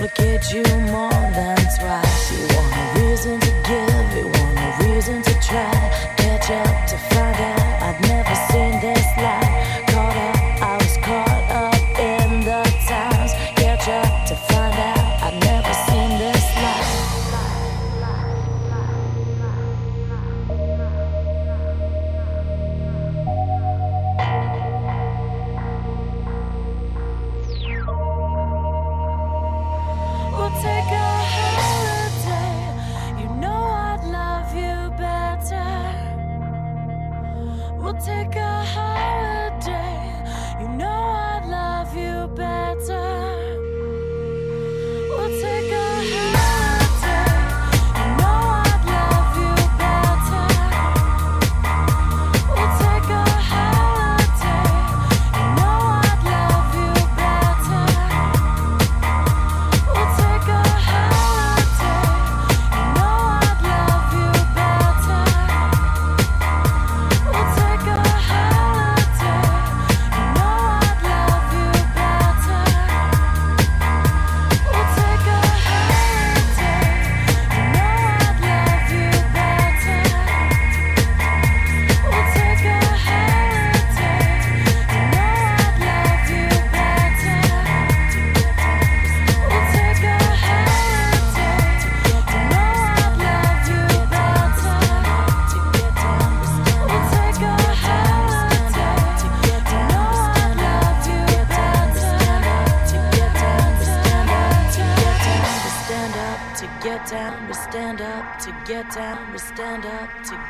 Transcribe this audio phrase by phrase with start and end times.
[0.00, 1.09] complicate you more.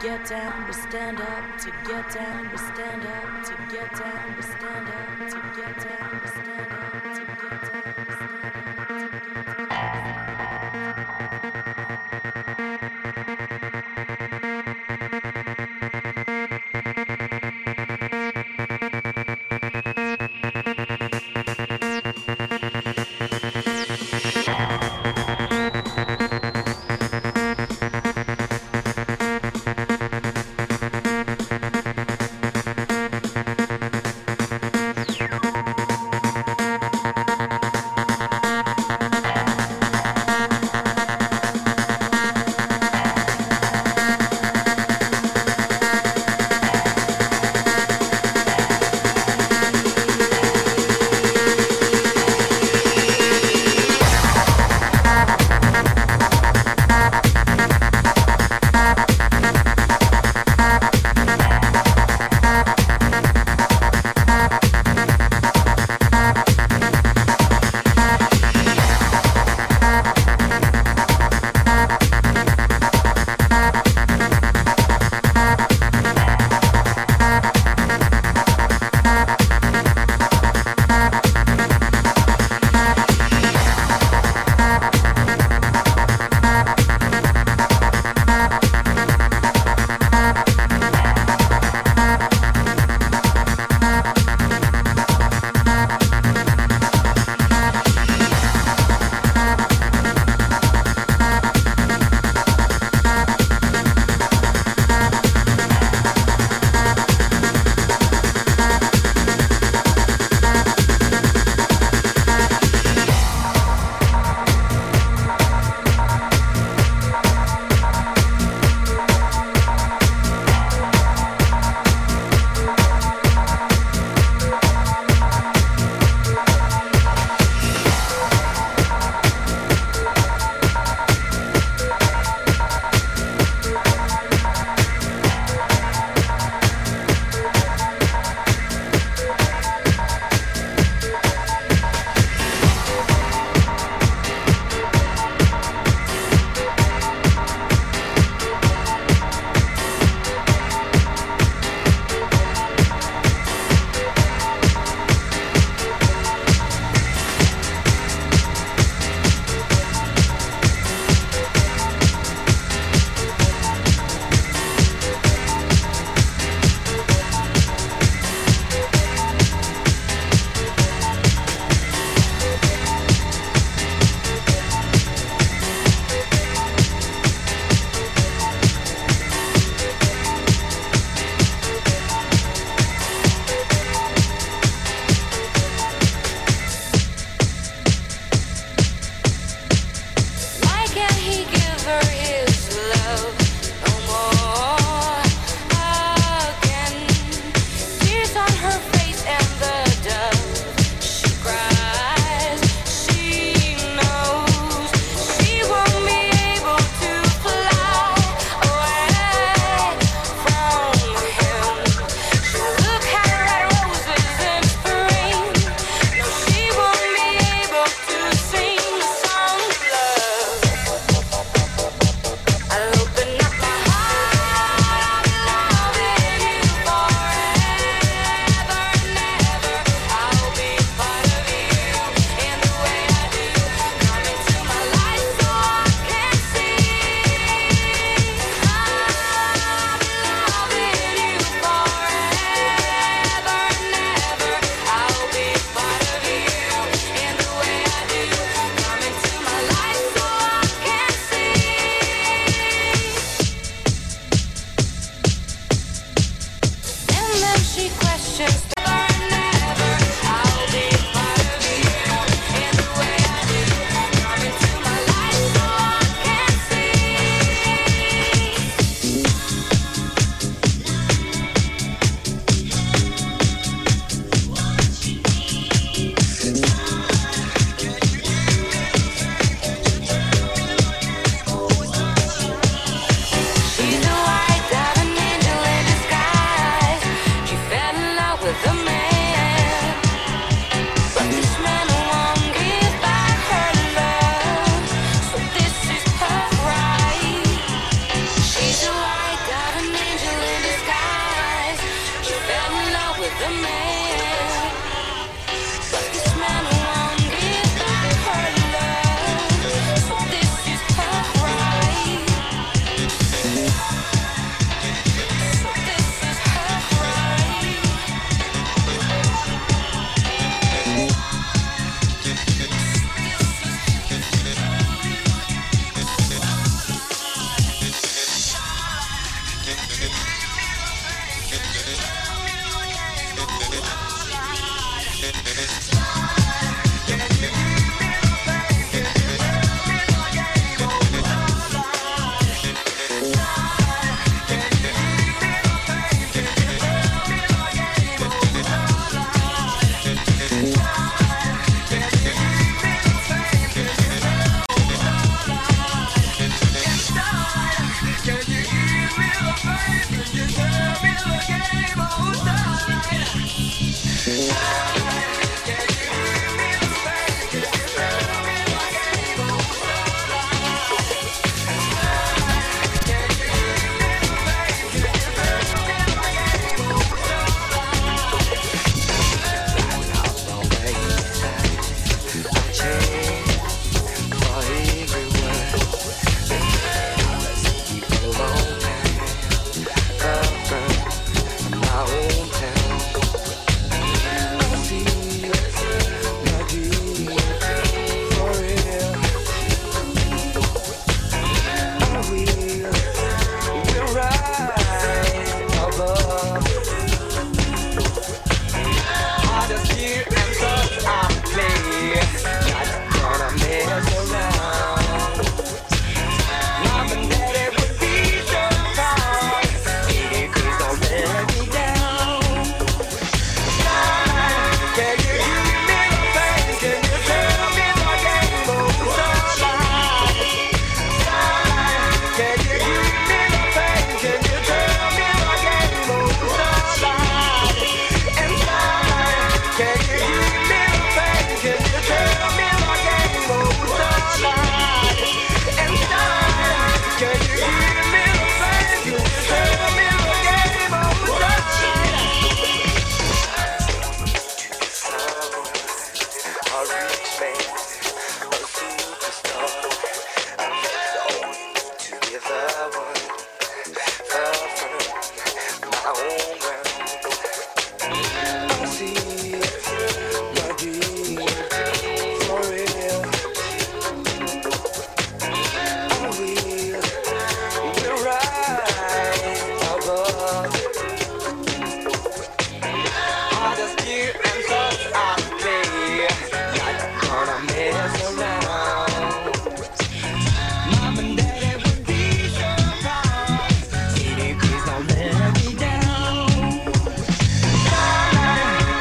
[0.00, 4.42] get down, we stand up, to get down, we stand up, to get down, we
[4.42, 7.09] stand up, to get down, we stand up.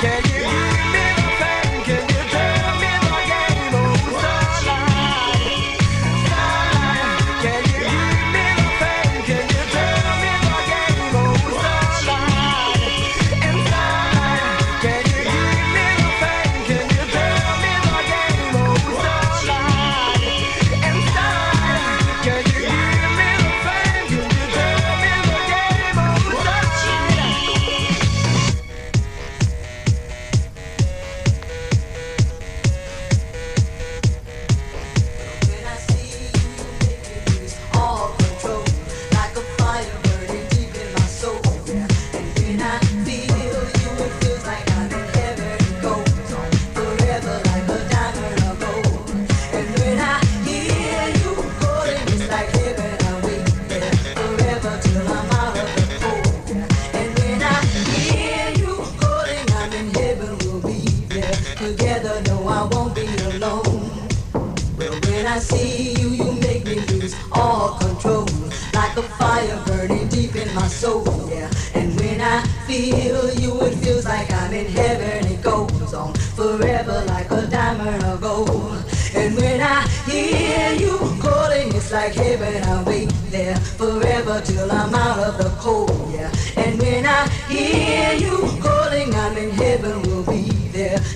[0.02, 0.39] yeah, yeah.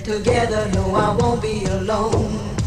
[0.04, 0.70] Together.
[0.74, 2.63] No, I won't be alone.